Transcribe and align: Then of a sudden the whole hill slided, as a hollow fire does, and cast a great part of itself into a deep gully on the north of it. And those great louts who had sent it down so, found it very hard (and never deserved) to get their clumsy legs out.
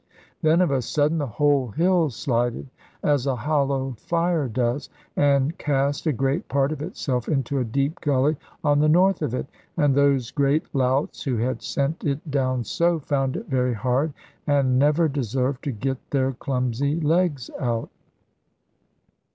Then 0.41 0.61
of 0.61 0.71
a 0.71 0.81
sudden 0.81 1.19
the 1.19 1.27
whole 1.27 1.67
hill 1.67 2.09
slided, 2.09 2.67
as 3.03 3.27
a 3.27 3.35
hollow 3.35 3.93
fire 3.99 4.47
does, 4.47 4.89
and 5.15 5.55
cast 5.59 6.07
a 6.07 6.11
great 6.11 6.47
part 6.47 6.71
of 6.71 6.81
itself 6.81 7.29
into 7.29 7.59
a 7.59 7.63
deep 7.63 8.01
gully 8.01 8.35
on 8.63 8.79
the 8.79 8.89
north 8.89 9.21
of 9.21 9.35
it. 9.35 9.45
And 9.77 9.93
those 9.93 10.31
great 10.31 10.63
louts 10.73 11.21
who 11.21 11.37
had 11.37 11.61
sent 11.61 12.03
it 12.03 12.31
down 12.31 12.63
so, 12.63 12.97
found 12.99 13.35
it 13.37 13.45
very 13.45 13.75
hard 13.75 14.11
(and 14.47 14.79
never 14.79 15.07
deserved) 15.07 15.63
to 15.65 15.71
get 15.71 16.09
their 16.09 16.31
clumsy 16.31 16.99
legs 16.99 17.51
out. 17.59 17.91